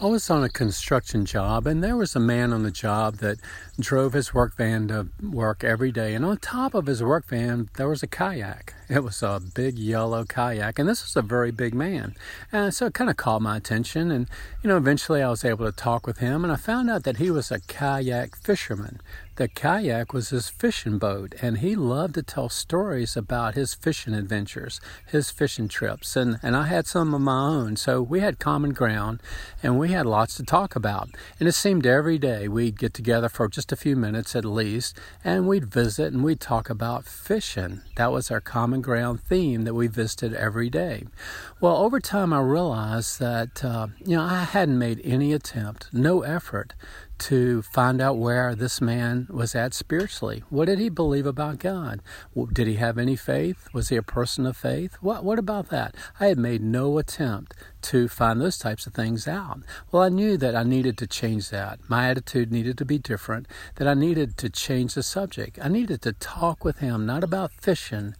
[0.00, 3.38] I was on a construction job, and there was a man on the job that
[3.80, 6.14] drove his work van to work every day.
[6.14, 8.74] And on top of his work van, there was a kayak.
[8.88, 12.14] It was a big yellow kayak, and this was a very big man.
[12.52, 14.10] And so it kind of caught my attention.
[14.10, 14.28] And,
[14.62, 17.16] you know, eventually I was able to talk with him, and I found out that
[17.16, 19.00] he was a kayak fisherman.
[19.36, 24.14] The kayak was his fishing boat, and he loved to tell stories about his fishing
[24.14, 27.74] adventures, his fishing trips, and, and I had some of my own.
[27.74, 29.20] So we had common ground,
[29.60, 31.08] and we had lots to talk about.
[31.40, 34.96] And it seemed every day we'd get together for just a few minutes at least,
[35.24, 37.80] and we'd visit and we'd talk about fishing.
[37.96, 41.06] That was our common ground theme that we visited every day.
[41.60, 46.22] Well, over time, I realized that, uh, you know, I hadn't made any attempt, no
[46.22, 46.74] effort
[47.18, 50.42] to find out where this man was at spiritually.
[50.50, 52.00] What did he believe about God?
[52.52, 53.68] Did he have any faith?
[53.72, 54.96] Was he a person of faith?
[55.00, 55.94] What, what about that?
[56.20, 59.60] I had made no attempt to find those types of things out.
[59.90, 61.78] Well, I knew that I needed to change that.
[61.88, 63.46] My attitude needed to be different,
[63.76, 65.58] that I needed to change the subject.
[65.62, 68.14] I needed to talk with him, not about fishing,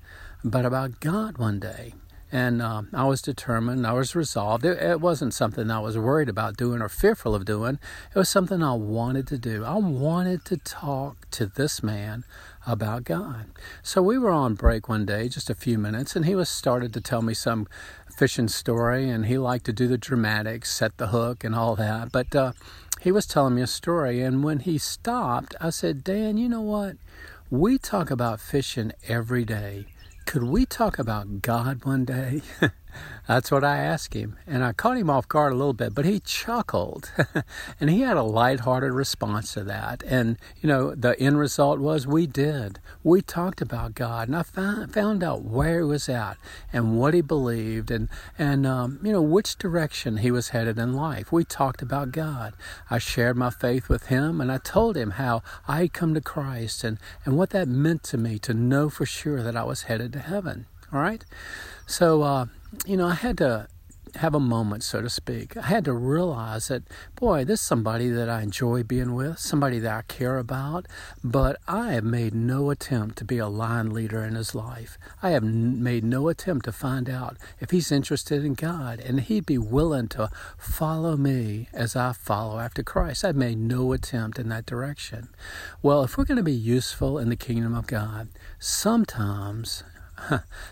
[0.45, 1.95] but about God one day.
[2.35, 4.65] And um, I was determined, I was resolved.
[4.65, 7.79] It, it, wasn't something I was worried about doing or fearful of doing.
[8.13, 9.65] It was something I wanted to do.
[9.65, 12.25] I wanted to talk to this man
[12.67, 13.53] about God.
[13.85, 16.93] So we were on break one day, just a few minutes, and he was started
[16.95, 17.69] to tell me some
[18.17, 22.11] fishing story, and he liked to do the dramatics, set the hook, and all that.
[22.11, 22.53] But uh,
[23.01, 26.63] he was telling me a story, and when he stopped, I said, Dan, you know
[26.63, 26.97] what?
[27.49, 29.87] We talk about fishing every day
[30.27, 32.43] could we talk about God one day?
[33.27, 34.37] That's what I asked him.
[34.47, 37.11] And I caught him off guard a little bit, but he chuckled.
[37.81, 40.03] and he had a lighthearted response to that.
[40.07, 42.81] And, you know, the end result was we did.
[43.03, 44.29] We talked about God.
[44.29, 46.37] And I found, found out where he was at
[46.73, 50.93] and what he believed and, and um, you know, which direction he was headed in
[50.93, 51.33] life.
[51.33, 52.55] We talked about God.
[52.91, 56.21] I shared my faith with him and I told him how I had come to
[56.21, 59.85] Christ and, and what that meant to me to know for sure that I was
[59.85, 60.67] headed to heaven.
[60.93, 61.25] All right?
[61.87, 62.47] So, uh,
[62.87, 63.69] you know, I had to
[64.17, 65.57] have a moment, so to speak.
[65.57, 66.85] I had to realize that,
[67.17, 70.87] boy, this is somebody that I enjoy being with, somebody that I care about,
[71.23, 74.99] but I have made no attempt to be a line leader in his life.
[75.23, 79.21] I have n- made no attempt to find out if he's interested in God and
[79.21, 83.25] he'd be willing to follow me as I follow after Christ.
[83.25, 85.29] I've made no attempt in that direction.
[85.83, 89.83] Well, if we're going to be useful in the kingdom of God, sometimes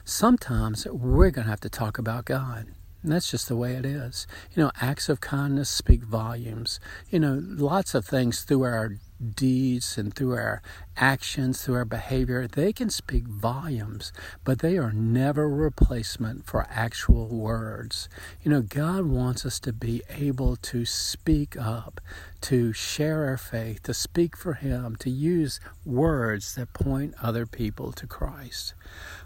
[0.05, 2.67] sometimes we're going to have to talk about God.
[3.03, 4.29] And that's just the way it is.
[4.55, 6.79] You know, acts of kindness speak volumes.
[7.11, 8.93] You know, lots of things through our
[9.23, 10.63] deeds and through our
[10.97, 14.13] actions, through our behavior, they can speak volumes,
[14.45, 18.09] but they are never a replacement for actual words.
[18.43, 22.01] You know, God wants us to be able to speak up,
[22.43, 27.93] to share our faith, to speak for Him, to use words that point other people
[27.93, 28.75] to Christ.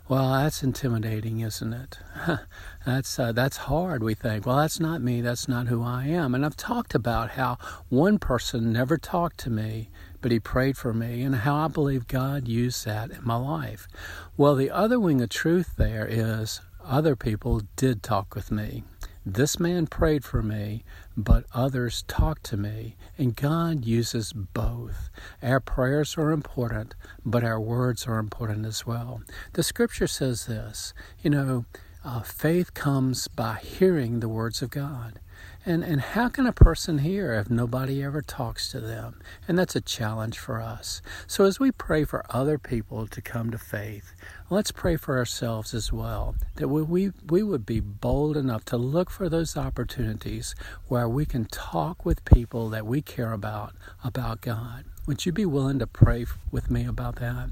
[0.09, 1.99] Well, that's intimidating, isn't it?
[2.87, 4.05] that's uh, that's hard.
[4.05, 5.21] We think, well, that's not me.
[5.21, 6.33] That's not who I am.
[6.33, 7.59] And I've talked about how
[7.89, 9.91] one person never talked to me,
[10.21, 13.89] but he prayed for me, and how I believe God used that in my life.
[14.37, 18.85] Well, the other wing of truth there is other people did talk with me.
[19.29, 20.85] This man prayed for me,
[21.17, 25.11] but others talked to me, and God uses both.
[25.43, 26.95] Our prayers are important,
[27.25, 29.23] but our words are important as well.
[29.55, 31.65] The scripture says this you know,
[32.05, 35.19] uh, faith comes by hearing the words of God.
[35.65, 39.21] And, and how can a person hear if nobody ever talks to them?
[39.49, 41.03] And that's a challenge for us.
[41.27, 44.15] So as we pray for other people to come to faith,
[44.49, 48.77] let's pray for ourselves as well, that we, we, we would be bold enough to
[48.77, 50.55] look for those opportunities
[50.87, 53.75] where we can talk with people that we care about,
[54.05, 54.85] about God.
[55.07, 57.51] Would you be willing to pray with me about that?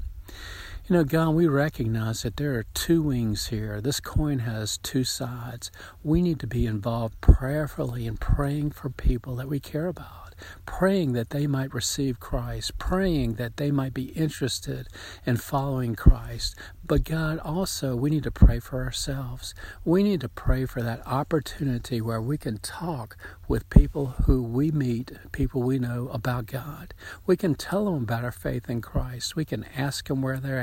[0.87, 3.81] You know, God, we recognize that there are two wings here.
[3.81, 5.71] This coin has two sides.
[6.03, 10.25] We need to be involved prayerfully in praying for people that we care about
[10.65, 14.87] praying that they might receive Christ, praying that they might be interested
[15.25, 16.55] in following Christ.
[16.85, 19.55] But God, also, we need to pray for ourselves.
[19.83, 23.17] We need to pray for that opportunity where we can talk
[23.47, 26.93] with people who we meet, people we know about God.
[27.25, 29.35] We can tell them about our faith in Christ.
[29.35, 30.59] We can ask them where they're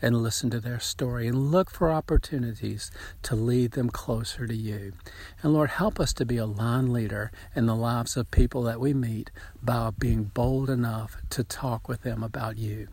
[0.00, 2.90] and listen to their story and look for opportunities
[3.22, 4.92] to lead them closer to you.
[5.42, 8.78] And Lord, help us to be a line leader in the lives of people that
[8.78, 9.30] we meet
[9.62, 12.88] by being bold enough to talk with them about you.